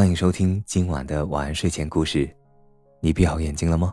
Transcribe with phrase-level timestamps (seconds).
[0.00, 2.34] 欢迎收听今晚的晚安睡前故事。
[3.00, 3.92] 你闭好眼睛了吗？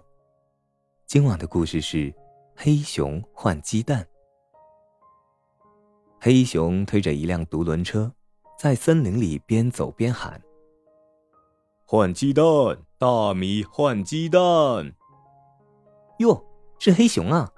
[1.06, 2.16] 今晚的故事是
[2.56, 4.08] 黑熊换鸡蛋。
[6.22, 8.10] 黑熊推着一辆独轮车，
[8.58, 10.42] 在森林里边走边喊
[11.84, 12.46] ：“换鸡蛋，
[12.98, 14.42] 大米换鸡蛋。”
[16.20, 16.42] 哟，
[16.80, 17.52] 是黑熊啊！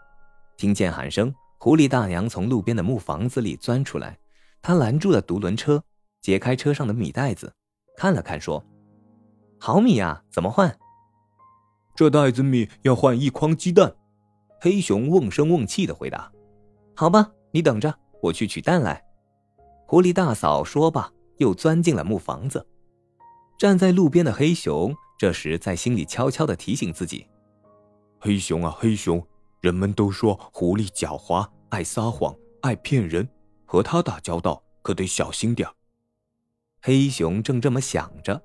[0.57, 4.17] 听见喊声，狐狸大娘从路边的木房子里钻出来，
[4.59, 5.83] 她拦住了独轮车，
[6.19, 7.53] 解开车上的米袋子。
[7.99, 8.63] 看了看，说
[9.59, 10.73] ：“好米呀，怎么换？”
[11.93, 13.93] 这袋子米要换一筐鸡蛋。
[14.61, 16.31] 黑熊瓮声瓮气的回答
[16.95, 19.03] ：“好吧，你等着，我去取蛋来。”
[19.85, 22.65] 狐狸大嫂说罢，又钻进了木房子。
[23.57, 27.27] 站在路边的黑熊这时在心里悄悄的提醒自己
[28.17, 29.21] ：“黑熊啊，黑熊，
[29.59, 33.27] 人们都说狐狸狡猾，爱撒谎，爱骗人，
[33.65, 35.67] 和他打交道可得小心点
[36.81, 38.41] 黑熊正这么想着，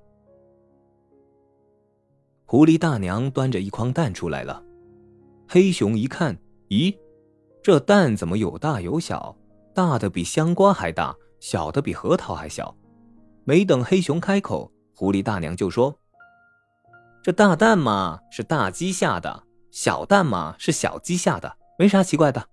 [2.45, 4.61] 狐狸大娘端着一筐蛋出来了。
[5.47, 6.93] 黑熊一看，咦，
[7.63, 9.35] 这蛋怎么有大有小？
[9.73, 12.75] 大的比香瓜还大，小的比核桃还小。
[13.45, 15.97] 没等黑熊开口，狐狸大娘就说
[17.23, 22.49] ：“这大蛋嘛是大鸡下的，小蛋嘛是小鸡下的，没啥奇怪的。”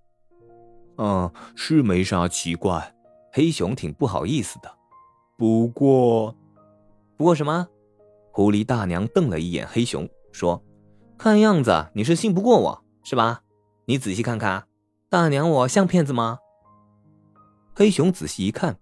[0.99, 2.95] 嗯，是没啥奇怪。
[3.33, 4.71] 黑熊挺不好意思的。
[5.43, 6.37] 不过，
[7.17, 7.67] 不过什么？
[8.31, 10.63] 狐狸大娘瞪了一眼黑熊，说
[11.19, 13.43] ：“看样子你是信不过我，是吧？
[13.87, 14.69] 你仔细看看，
[15.11, 16.39] 大娘我像骗子吗？”
[17.75, 18.79] 黑熊仔细一看，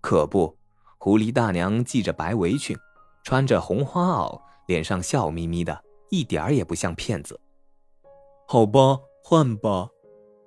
[0.00, 0.58] 可不，
[0.98, 2.76] 狐狸大娘系着白围裙，
[3.22, 7.40] 穿着红花袄，脸上笑眯眯的，一点儿也不像骗子。
[8.48, 9.88] 好吧，换吧。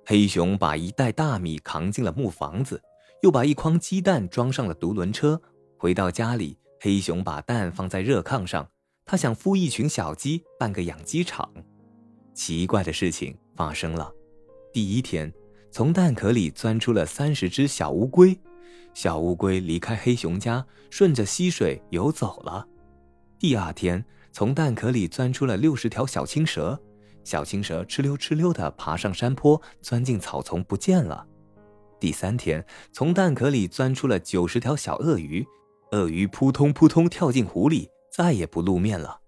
[0.04, 2.82] 黑熊把一袋大米扛进了木房子，
[3.22, 5.40] 又把一筐鸡蛋装上了独轮车。
[5.84, 8.66] 回到家里，黑熊把蛋放在热炕上，
[9.04, 11.46] 他想孵一群小鸡，办个养鸡场。
[12.32, 14.10] 奇怪的事情发生了，
[14.72, 15.30] 第一天，
[15.70, 18.34] 从蛋壳里钻出了三十只小乌龟，
[18.94, 22.66] 小乌龟离开黑熊家，顺着溪水游走了。
[23.38, 24.02] 第二天，
[24.32, 26.80] 从蛋壳里钻出了六十条小青蛇，
[27.24, 31.26] 小青蛇哧溜哧溜地爬上山坡，钻进草丛不见了。
[32.00, 35.46] 第三天，从蛋壳里钻出了九十条小鳄鱼。
[35.92, 39.20] 鳄鱼扑通扑通跳进湖里，再也不露面了。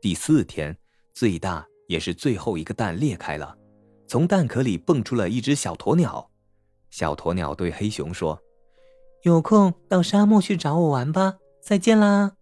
[0.00, 0.76] 第四天，
[1.12, 3.56] 最大也是最后一个蛋裂开了，
[4.06, 6.30] 从蛋壳里蹦出了一只小鸵鸟。
[6.90, 8.40] 小鸵鸟对黑熊说
[9.22, 12.32] ：“有空到沙漠去找我玩吧，再见啦！”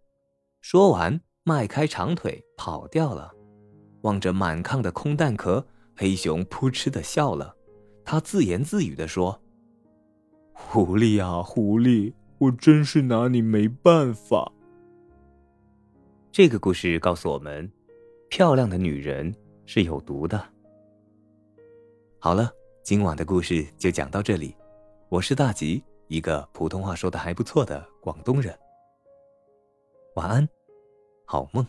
[0.60, 3.32] 说完，迈开长腿跑掉了。
[4.02, 5.66] 望着满炕的空蛋壳，
[5.96, 7.54] 黑熊扑哧的笑了。
[8.04, 9.38] 他自言自语的说
[10.54, 14.50] ：“狐狸啊，狐狸。”我真是拿你没办法。
[16.30, 17.68] 这个故事告诉我们，
[18.30, 19.34] 漂亮的女人
[19.66, 20.40] 是有毒的。
[22.20, 22.52] 好了，
[22.84, 24.54] 今晚的故事就讲到这里。
[25.08, 28.56] 我是大吉，一个普通话说的还不错的广东人。
[30.14, 30.48] 晚安，
[31.24, 31.66] 好梦。